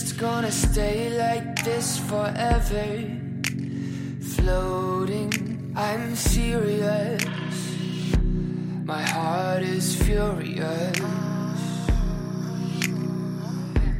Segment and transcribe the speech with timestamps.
[0.00, 2.86] just gonna stay like this forever?
[4.34, 7.22] Floating, I'm serious.
[8.84, 10.98] My heart is furious.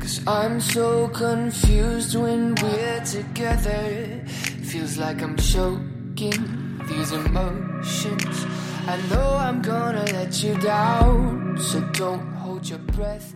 [0.01, 4.25] Cause I'm so confused when we're together.
[4.71, 6.41] Feels like I'm choking
[6.89, 8.47] these emotions.
[8.89, 13.33] I know I'm gonna let you down, so don't hold your breath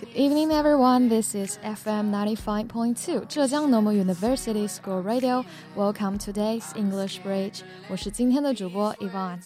[0.00, 1.08] Good evening, everyone.
[1.08, 5.44] This is FM 95.2 Zhejiang Normal University School Radio.
[5.76, 7.62] Welcome to today's English Bridge.
[7.88, 9.40] 我是今天的主播 Yvonne。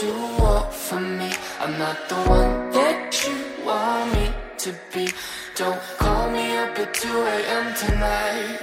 [0.00, 0.06] to
[0.42, 1.30] want from me.
[1.60, 4.26] I'm not the one that you want me
[4.58, 5.08] to be.
[5.54, 7.74] Don't call me up at 2 a.m.
[7.74, 8.58] tonight.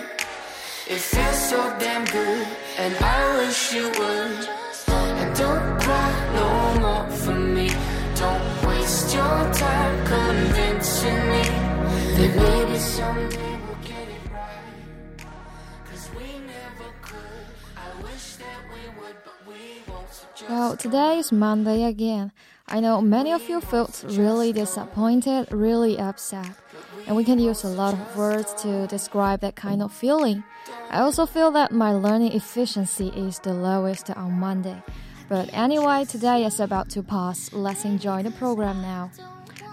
[0.87, 4.49] It feels so damn good, and I wish you would.
[5.21, 6.84] And don't cry no more
[20.48, 22.30] Well, today is Monday again.
[22.68, 26.50] I know many of you felt really disappointed, really upset,
[27.06, 30.44] and we can use a lot of words to describe that kind of feeling.
[30.90, 34.82] I also feel that my learning efficiency is the lowest on Monday.
[35.28, 37.52] But anyway, today is about to pass.
[37.52, 39.10] Let's enjoy the program now.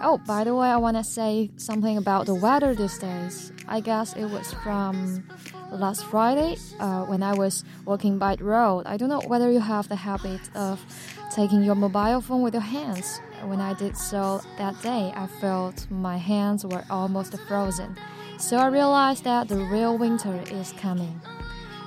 [0.01, 3.51] Oh, by the way, I want to say something about the weather these days.
[3.67, 5.23] I guess it was from
[5.71, 8.85] last Friday uh, when I was walking by the road.
[8.85, 10.79] I don't know whether you have the habit of
[11.33, 13.21] taking your mobile phone with your hands.
[13.43, 17.95] When I did so that day, I felt my hands were almost frozen.
[18.37, 21.21] So I realized that the real winter is coming.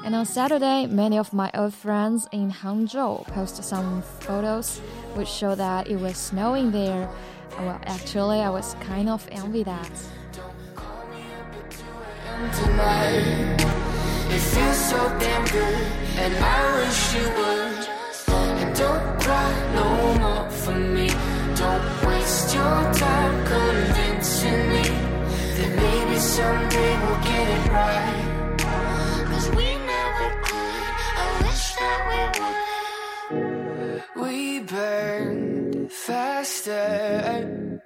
[0.07, 4.79] And on Saturday, many of my old friends in Hangzhou posted some photos
[5.15, 7.09] which show that it was snowing there.
[7.59, 9.91] Uh, well, actually, I was kind of envy that.
[12.55, 13.59] tonight.
[14.31, 15.75] It feels so damn good,
[16.23, 17.89] and I wish you would.
[18.63, 21.09] And don't cry no more for me.
[21.57, 24.87] Don't waste your time convincing me
[25.57, 28.26] that maybe someday we'll get it right.
[34.77, 37.81] We burned faster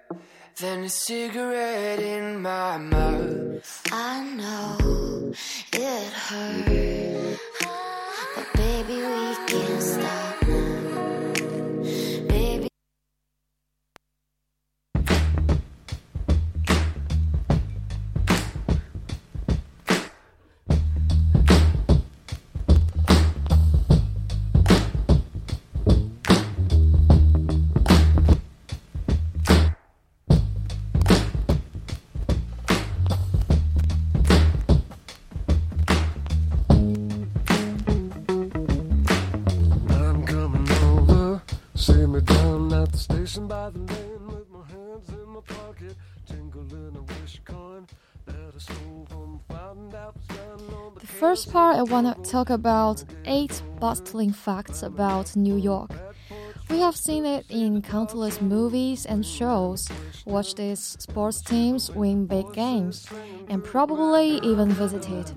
[0.61, 3.83] than a cigarette in my mouth.
[3.93, 5.33] I know
[5.73, 7.39] it hurt,
[51.41, 55.91] first part, I want to talk about eight bustling facts about New York.
[56.69, 59.89] We have seen it in countless movies and shows,
[60.27, 63.07] watched these sports teams win big games,
[63.49, 65.33] and probably even visited.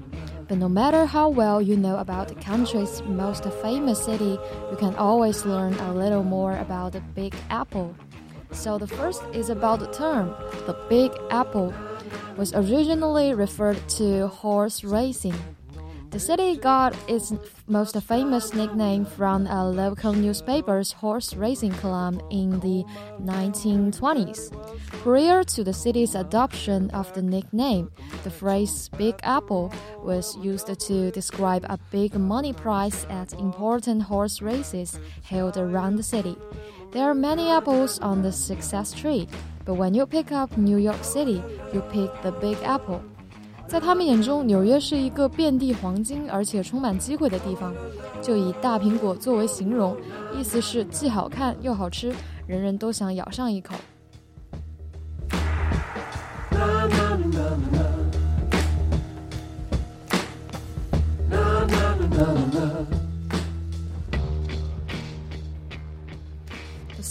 [0.49, 4.37] But no matter how well you know about the country's most famous city,
[4.71, 7.95] you can always learn a little more about the Big Apple.
[8.51, 11.73] So the first is about the term, the Big Apple,
[12.35, 15.35] was originally referred to horse racing.
[16.13, 17.33] The city got its
[17.65, 22.85] most famous nickname from a local newspaper's horse racing club in the
[23.19, 24.53] 1920s.
[25.01, 27.89] Prior to the city's adoption of the nickname,
[28.23, 29.73] the phrase Big Apple
[30.03, 36.03] was used to describe a big money prize at important horse races held around the
[36.03, 36.37] city.
[36.91, 39.27] There are many apples on the success tree,
[39.65, 41.41] but when you pick up New York City,
[41.73, 43.03] you pick the Big Apple.
[43.73, 47.73] 在他们眼中，纽约是一个遍地黄金而且充满机会的地方，
[48.21, 49.97] 就以大苹果作为形容，
[50.37, 52.13] 意思是既好看又好吃，
[52.45, 53.73] 人人都想咬上一口。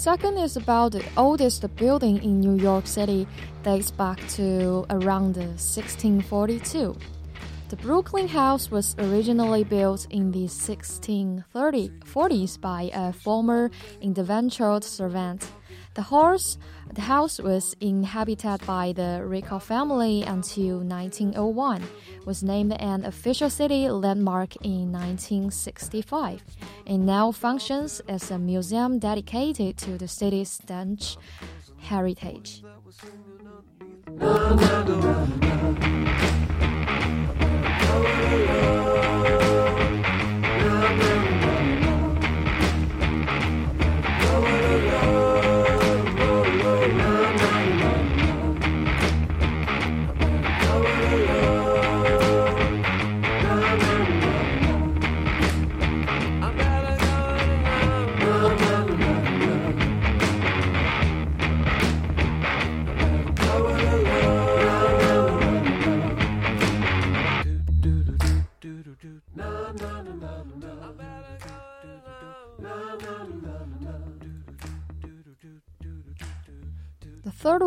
[0.02, 3.24] Second is about the oldest building in New York City,
[3.62, 6.96] dates back to around 1642.
[7.68, 13.70] The Brooklyn House was originally built in the 1640s by a former
[14.00, 15.52] indentured servant.
[15.94, 16.56] The house,
[16.94, 21.82] the house was inhabited by the Rico family until 1901,
[22.24, 26.42] was named an official city landmark in 1965,
[26.86, 31.18] and now functions as a museum dedicated to the city's Dutch
[31.78, 32.62] heritage.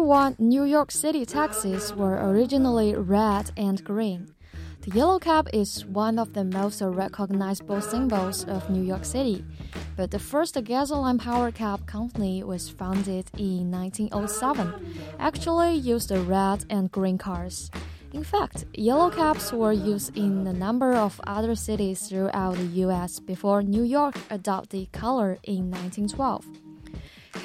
[0.06, 4.28] One, New York City taxis were originally red and green.
[4.82, 9.44] The yellow cab is one of the most recognizable symbols of New York City,
[9.98, 14.74] but the first gasoline powered cab company was founded in 1907,
[15.18, 17.72] actually used the red and green cars.
[18.14, 23.20] In fact, yellow cabs were used in a number of other cities throughout the US
[23.20, 26.46] before New York adopted color in 1912.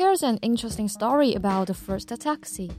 [0.01, 2.71] Here's an interesting story about the first taxi.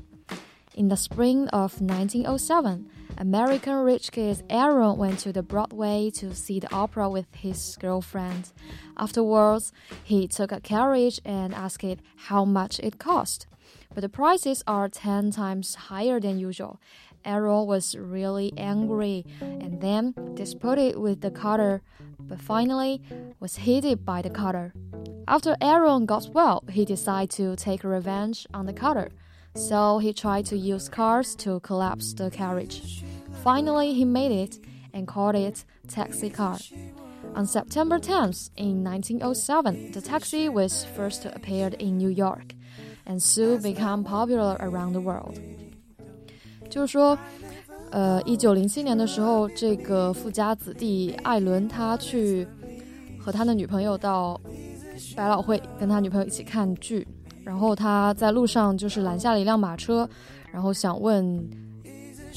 [0.73, 2.89] In the spring of 1907,
[3.19, 8.51] American rich kid Aaron went to the Broadway to see the opera with his girlfriend.
[8.97, 9.71] Afterwards,
[10.03, 13.45] he took a carriage and asked it how much it cost.
[13.93, 16.81] But the prices are 10 times higher than usual.
[17.23, 21.83] Aaron was really angry and then disputed with the cutter,
[22.20, 23.00] but finally
[23.40, 24.72] was hit by the cutter.
[25.28, 29.10] After Aaron got well, he decided to take revenge on the cutter.
[29.54, 33.02] So he tried to use cars to collapse the carriage.
[33.42, 34.58] Finally, he made it
[34.92, 36.58] and called it taxi car.
[37.34, 42.54] On September 10th, in 1907, the taxi was first appeared in New York
[43.04, 45.38] and soon became popular around the world.
[46.68, 47.18] 就是说，
[47.91, 52.47] 呃，一九零七年的时候，这个富家子弟艾伦他去
[53.19, 54.39] 和他的女朋友到
[55.15, 57.05] 百老汇，跟他女朋友一起看剧，
[57.43, 60.09] 然后他在路上就是拦下了一辆马车，
[60.53, 61.37] 然后想问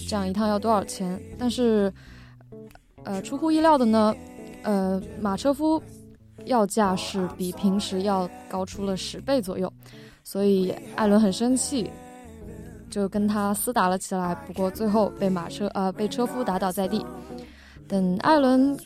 [0.08, 1.92] 这样一趟要多少钱，但是
[3.04, 4.12] 呃，出乎意料的呢，
[4.64, 5.80] 呃，马车夫
[6.46, 9.72] 要价是比平时要高出了十倍左右，
[10.24, 11.88] 所以艾伦很生气。
[12.94, 17.04] 就跟他厮打了起来，不过最后被马车呃被车夫打倒在地。
[17.88, 18.78] 等艾伦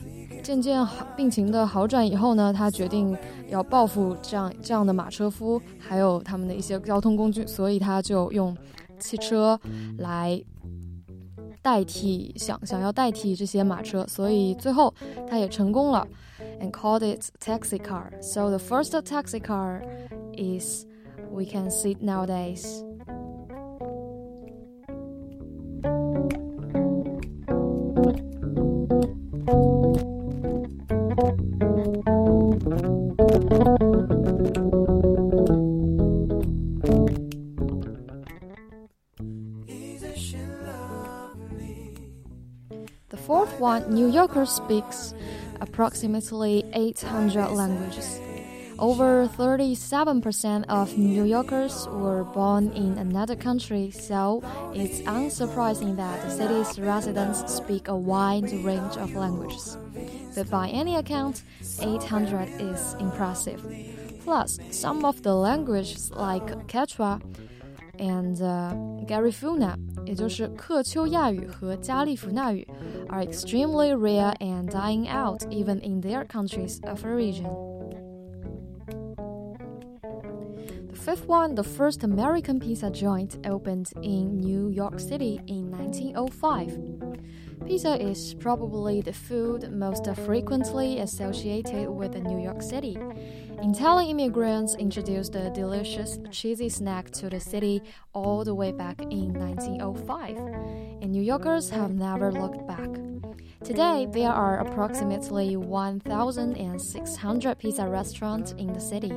[0.43, 3.14] 渐渐好病情的好转以后呢，他决定
[3.50, 8.56] 要报复这样这样的马车夫，还有他们的一些交通工具，所以他就用
[8.99, 9.60] 汽车
[9.99, 10.43] 来
[11.61, 14.94] 代替想想要代替这些马车，所以最后
[15.28, 16.09] 他也成功了
[16.62, 18.11] ，and called it taxi car.
[18.23, 19.83] So the first taxi car
[20.33, 20.87] is
[21.30, 22.88] we can see nowadays.
[44.47, 45.14] Speaks
[45.61, 48.20] approximately 800 languages.
[48.78, 54.40] Over 37% of New Yorkers were born in another country, so
[54.73, 59.76] it's unsurprising that the city's residents speak a wide range of languages.
[60.37, 61.42] But by any account,
[61.80, 63.61] 800 is impressive.
[64.23, 67.20] Plus, some of the languages like Quechua
[68.00, 68.74] and uh,
[69.05, 72.67] Garifuna, 也就是克丘亚语和加利福纳语,
[73.10, 77.50] are extremely rare and dying out even in their countries of origin.
[80.89, 87.13] The fifth one, the first American pizza joint opened in New York City in 1905.
[87.67, 92.97] Pizza is probably the food most frequently associated with New York City.
[93.62, 97.83] Italian immigrants introduced the delicious cheesy snack to the city
[98.15, 100.37] all the way back in 1905,
[101.03, 102.88] and New Yorkers have never looked back.
[103.65, 109.12] Today, there are approximately 1,600 pizza restaurants in the city.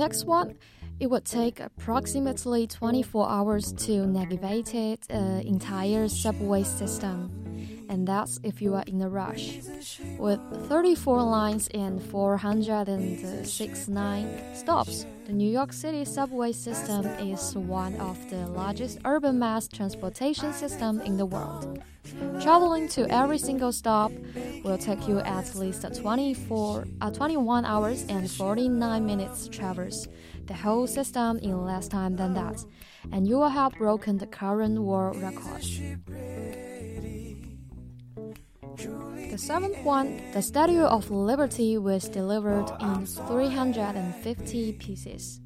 [0.00, 0.54] Next one,
[0.98, 7.39] it would take approximately 24 hours to navigate its uh, entire subway system.
[7.90, 9.58] And that's if you are in a rush.
[10.16, 18.16] With 34 lines and 469 stops, the New York City subway system is one of
[18.30, 21.82] the largest urban mass transportation system in the world.
[22.40, 24.12] Traveling to every single stop
[24.62, 30.06] will take you at least 24, uh, 21 hours and 49 minutes traverse
[30.46, 32.64] the whole system in less time than that,
[33.10, 35.64] and you will have broken the current world record.
[39.30, 45.40] The seventh one, the Statue of Liberty was delivered in 350 pieces.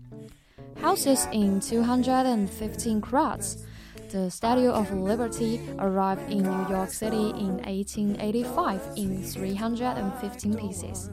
[0.81, 3.67] Houses in 215 crowds.
[4.11, 11.11] The Statue of Liberty arrived in New York City in 1885 in 315 pieces.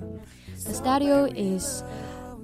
[0.66, 1.84] The statue is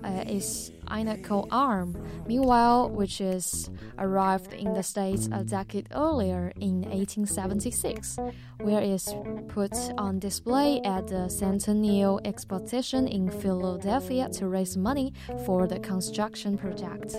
[0.03, 1.95] uh, is Inaco arm,
[2.27, 8.17] meanwhile, which is arrived in the States a decade earlier in 1876,
[8.61, 9.13] where it's
[9.47, 15.13] put on display at the Centennial Exposition in Philadelphia to raise money
[15.45, 17.15] for the construction project.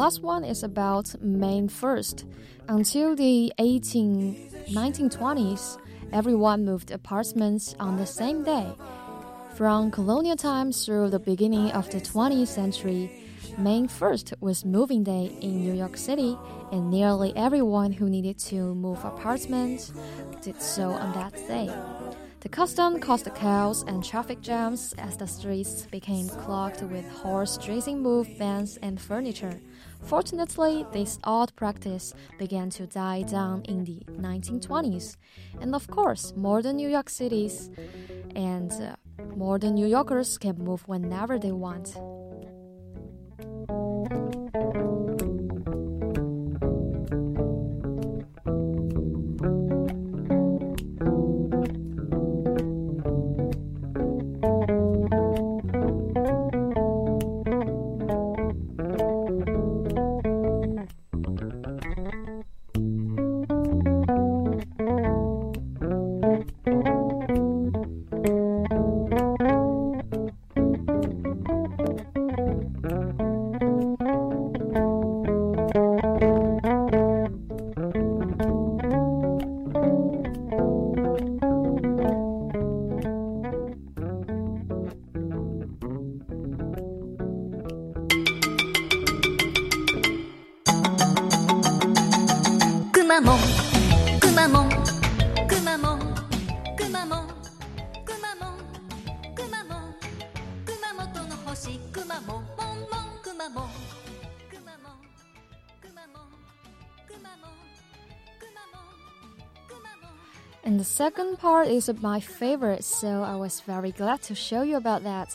[0.00, 2.24] Last one is about May 1st.
[2.68, 5.76] Until the 18, 1920s,
[6.10, 8.72] everyone moved apartments on the same day.
[9.56, 13.10] From colonial times through the beginning of the 20th century,
[13.58, 16.34] May 1st was moving day in New York City,
[16.72, 19.92] and nearly everyone who needed to move apartments
[20.40, 21.68] did so on that day.
[22.40, 28.28] The custom caused chaos and traffic jams as the streets became clogged with horse-dragging move
[28.38, 29.60] vans and furniture.
[30.04, 35.18] Fortunately, this odd practice began to die down in the 1920s.
[35.60, 37.68] And of course, modern New York cities
[38.34, 38.96] and uh,
[39.36, 41.94] modern New Yorkers can move whenever they want.
[110.69, 114.77] And the second part is my favorite, so I was very glad to show you
[114.77, 115.27] about that.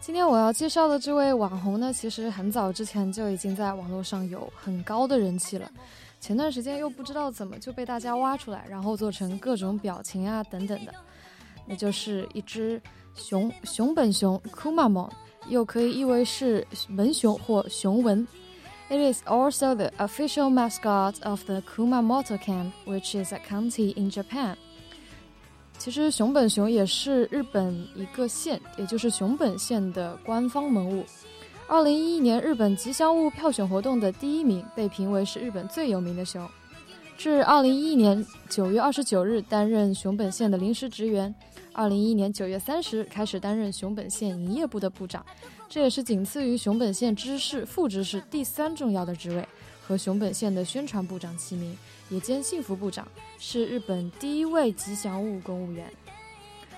[0.00, 5.68] 今天我要介绍的这位网红呢，其实很早之前就已经在网络上有很高的人气了。
[6.20, 10.92] 前段时间又不知道怎么就被大家挖出来，然后做成各种表情啊等等的，
[11.66, 12.80] 那就是一只
[13.14, 15.10] 熊熊本熊 Kumamon，
[15.48, 18.26] 又可以译为是文熊或熊文。
[18.88, 24.56] It is also the official mascot of the Kumamoto Camp, which is a county in Japan.
[25.83, 31.03] 其实熊本熊也是日本一个县，也就是熊本县的官方萌物。
[31.67, 36.47] 二零一一年日本吉祥物票选活动的第一名，被评为是日本最有名的熊。
[37.17, 41.33] 至二零一一年九月二十九日担任熊本县的临时职员，
[41.73, 45.25] 二零一一年九月三十日开始担任熊本县营业部的部长，
[45.67, 49.43] 这也是仅次于熊本县知事、副知事第三重要的职位，
[49.87, 51.75] 和熊本县的宣传部长齐名。
[52.11, 53.07] 也兼幸福部长，
[53.39, 55.89] 是日本第一位吉祥物公务员。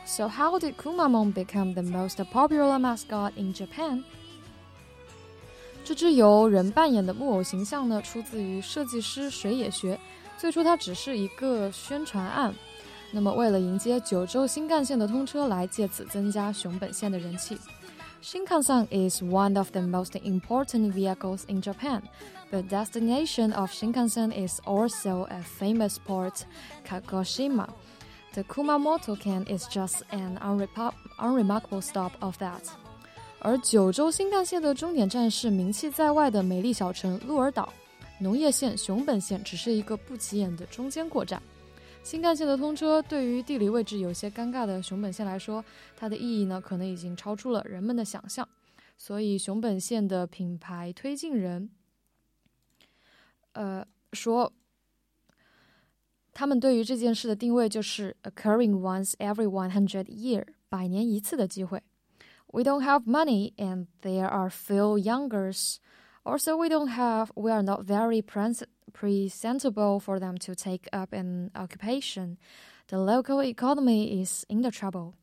[0.05, 4.03] So how did Kumamon become the most popular mascot in Japan？
[5.83, 9.99] 这只由人扮演的木偶形象呢，出自于设计师水野学。
[10.37, 12.53] 最初它只是一个宣传案，
[13.11, 17.57] 那么为了迎接九州新干线的通车，来借此增加熊本县的人气。
[18.22, 22.02] Shinkansen is one of the most important vehicles in Japan.
[22.50, 26.44] The destination of Shinkansen is also a famous port,
[26.86, 27.68] Kagoshima.
[28.34, 30.38] The Kumamoto Ken is just an
[31.18, 32.62] unremarkable stop of that.
[33.40, 37.72] 而九州新干线的终点站是名气在外的美丽小城鹿儿岛，
[38.18, 41.40] 农业县熊本县只是一个不起眼的中间过站。
[42.03, 45.63] 新干线的通车对于地理位置有些尴尬的熊本县来说，
[45.95, 48.47] 它的意义呢可能已经超出了人们的想象。
[48.97, 51.69] 所以熊本县的品牌推进人，
[53.53, 54.51] 呃说，
[56.33, 61.81] 他们对于这件事的定位就是 occurring once every one hundred year，百年一次的机会。
[62.47, 65.77] We don't have money, and there are few youngers.
[66.24, 67.30] Also, we don't have.
[67.34, 72.36] We are not very presentable for them to take up an occupation.
[72.88, 75.14] The local economy is in the trouble.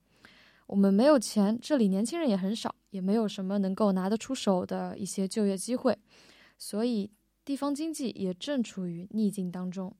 [0.67, 5.95] 我们没有钱，这里年轻人也很少，也没有什么能够拿得出手的一些就业机会，
[6.57, 7.11] 所以
[7.43, 9.95] 地方经济也正处于逆境当中。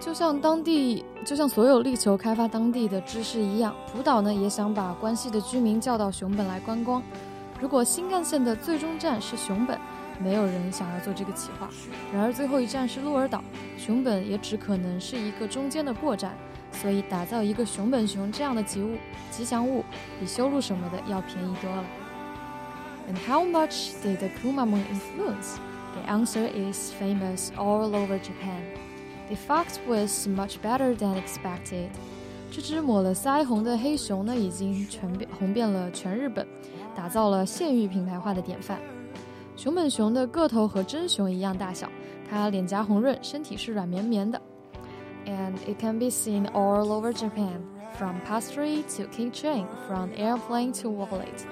[0.00, 7.02] 就像当地，就像所有力求开发当地的知识一样，浦岛呢也想把关西的居民叫到熊本来观光。
[7.60, 9.78] 如果新干线的最终站是熊本，
[10.18, 11.68] 没有人想要做这个企划。
[12.14, 13.44] 然而最后一站是鹿儿岛，
[13.76, 16.34] 熊本也只可能是一个中间的过站。
[16.72, 18.96] 所以打造一个熊本熊这样的吉物
[19.30, 19.84] 吉祥物，
[20.18, 21.84] 比修路什么的要便宜多了。
[23.10, 25.56] And how much did the Kumamon influence?
[25.94, 28.62] The answer is famous all over Japan.
[29.29, 31.89] The fact was much better than expected。
[32.51, 36.47] 这只抹了腮红的黑熊呢，已经全遍红遍了全日本，
[36.95, 38.79] 打造了县域品牌化的典范。
[39.57, 41.89] 熊本熊的个头和真熊一样大小，
[42.29, 44.41] 它脸颊红润，身体是软绵绵的。
[45.25, 47.61] And it can be seen all over Japan,
[47.97, 51.45] from pastry to keychain, from airplane to wallet.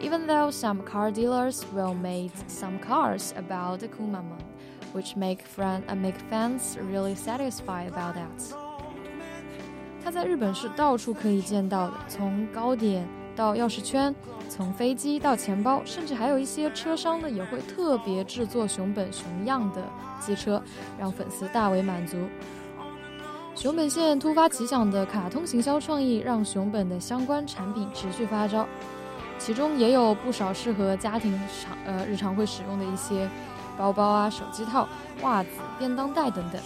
[0.00, 4.40] Even though some car dealers will make some cars about the Kumamon
[4.95, 8.55] Which make friend and make fans really satisfied about that。
[10.03, 14.15] 它在日本是到处可以见到的，从糕点到钥匙圈，
[14.47, 19.83] 从飞机到钱包，甚至还有一些车商呢也会特别制作熊本熊样的
[20.19, 20.61] 机车，
[20.97, 22.17] 让粉丝大为满足。
[23.55, 28.67] 熊本县突发奇想的卡通行销创意，让熊本的相关产品持续发招，
[29.39, 33.27] 其中也有不少适合家庭常呃日常会使用的一些。
[33.77, 34.87] 包包啊、手机套、
[35.21, 36.61] 袜子、便当袋等等。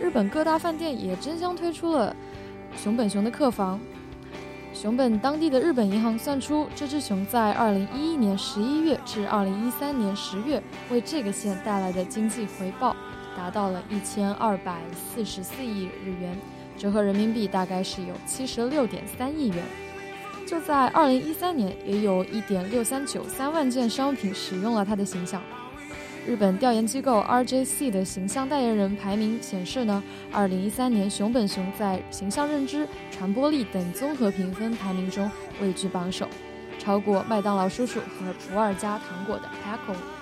[0.00, 2.14] 日本各大饭店也争相推出了
[2.76, 3.80] 熊本熊的客房。
[4.72, 12.94] 熊本当地的日本银行算出，这只熊在2011年11月至2013年10月为这个县带来的经济回报
[13.36, 16.38] 达到了1244亿日元，
[16.76, 19.64] 折合人民币大概是有76.3亿元。
[20.46, 25.42] 就在2013年，也有一点六三九三万件商品使用了它的形象。
[26.28, 35.30] 日本调研机构 RJC 的形象代言人排名显示呢，二零一三年熊本熊在形象认知、传播力等综合评分排名中
[35.62, 36.28] 位居榜首，
[36.78, 40.17] 超过麦当劳叔叔和不二家糖果的 Paco。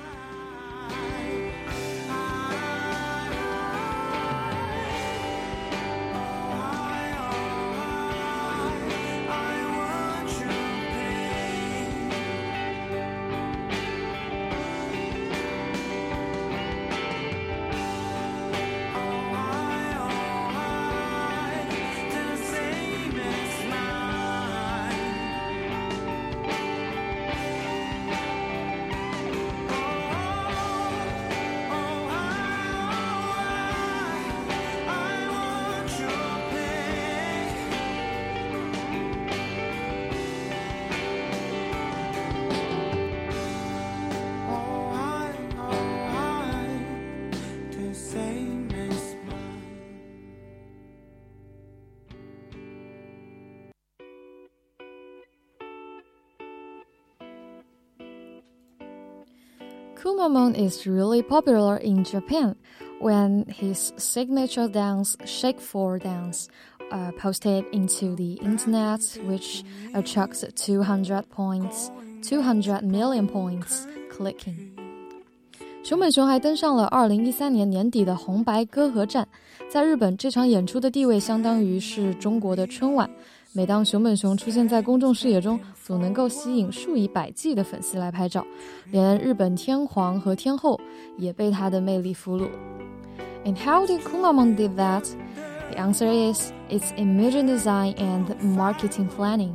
[59.95, 62.55] Kumamon is really popular in Japan
[62.99, 66.47] when his signature dance, Shake 4 dance,
[66.91, 71.91] uh, posted into the internet, which attracts 200 points,
[72.23, 74.71] 200 million points clicking.
[75.83, 79.27] 熊本熊还登上了2013年年底的红白歌合战，
[79.69, 83.09] 在日本这场演出的地位相当于是中国的春晚。
[83.56, 88.46] 每当熊本熊出现在公众视野中，总能够吸引数以百计的粉丝来拍照，
[88.90, 90.78] 连日本天皇和天后
[91.16, 92.50] 也被它的魅力俘虏。
[93.46, 95.04] And how did Kumamon do that?
[95.70, 99.54] The answer is its image design and marketing planning.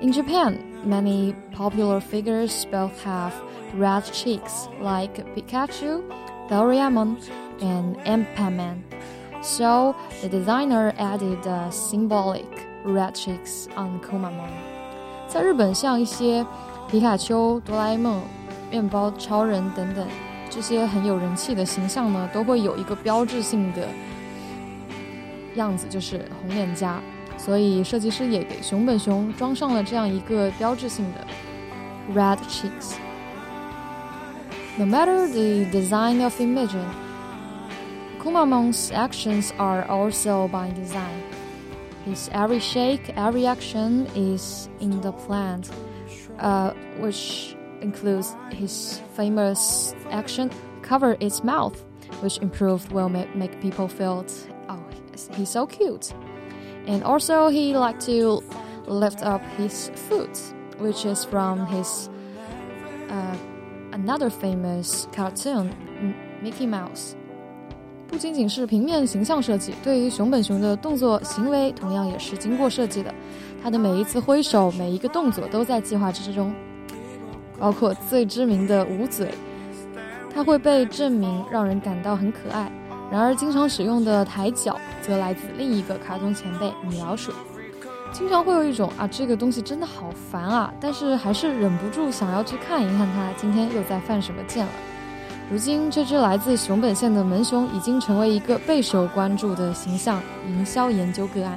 [0.00, 3.32] In Japan, many popular figures both have
[3.76, 6.00] red cheeks, like Pikachu,
[6.48, 7.16] Doraemon,
[7.60, 8.84] and Anpanman.
[9.42, 12.46] So the designer added a symbolic
[12.86, 14.50] Red Cheeks on Kumamon。
[15.28, 16.46] 在日本，像一些
[16.88, 18.22] 皮卡丘、哆啦 A 梦、
[18.70, 20.06] 面包超人等等
[20.48, 23.88] 这些很有人气的形象呢，都会有一个标志性的
[25.56, 27.00] 样子，就是红脸颊。
[27.36, 31.26] 所以设计师也给熊本熊装上了这样一个标志性的
[32.14, 32.94] Red Cheeks。
[34.78, 36.74] No matter the design of image,
[38.22, 41.35] Kumamon's actions are also by design.
[42.06, 45.64] His every shake, every action is in the plan,
[46.38, 51.84] uh, which includes his famous action cover its mouth,
[52.20, 54.24] which improved will make, make people feel,
[54.68, 54.84] oh,
[55.34, 56.14] he's so cute.
[56.86, 58.40] And also, he liked to
[58.86, 60.38] lift up his foot,
[60.78, 62.08] which is from his
[63.08, 63.36] uh,
[63.90, 65.74] another famous cartoon,
[66.40, 67.16] Mickey Mouse.
[68.16, 73.14] 不仅仅是平面形象设计，对于熊本熊的动作行为同样也是经过设计的。
[73.62, 76.50] 他的每一次挥手，每一个动作都在计划之中，
[77.58, 79.28] 包括最知名的捂嘴，
[80.34, 82.72] 他会被证明让人感到很可爱。
[83.12, 87.30] 然而，经常使用的抬脚则来自另一个卡通前辈米老鼠。
[88.12, 94.72] 经常会有一种啊，这个东西真的好烦啊，但是还是忍不住想要去看一看它今天又在犯什么贱了。
[95.48, 101.56] 如今，这只来自熊本县的门熊已经成为一个备受关注的形象营销研究个案。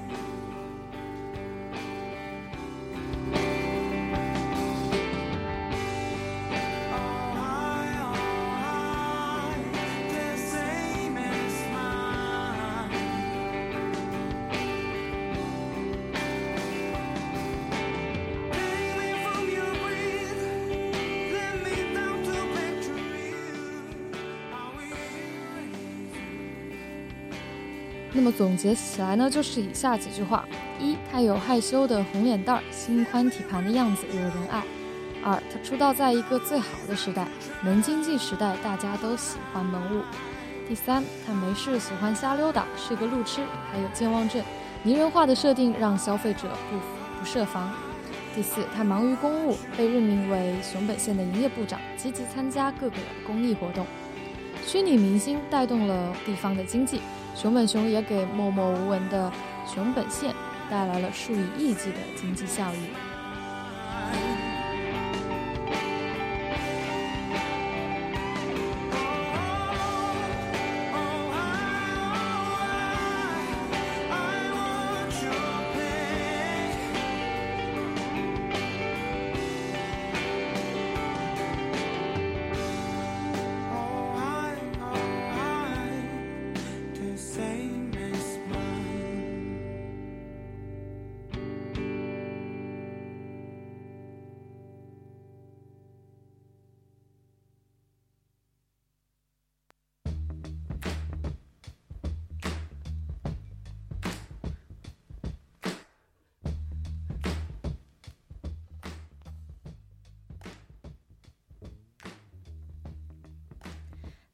[28.39, 30.47] 总结起来呢，就是以下几句话：
[30.80, 34.62] 一，他有害羞的红脸蛋儿，心宽体盘的样子惹人爱；
[35.21, 37.28] 二，他出道在一个最好的时代，
[37.62, 40.04] 门经济时代，大家都喜欢萌物；
[40.69, 44.41] 第三，他没事喜欢瞎溜达，是个路痴，还有健忘症，
[44.84, 46.78] 拟人化的设定让消费者不
[47.19, 47.69] 不设防；
[48.34, 52.95] 第四，他忙于公务，被任命为熊本县的营业部长，积极参加各个
[53.28, 53.86] 公益活动，
[54.65, 57.02] 虚拟明星带动了地方的经济。
[57.41, 59.32] 熊本熊也给默默无闻的
[59.65, 60.36] 熊本县
[60.69, 63.09] 带来了数以亿计的经济效益。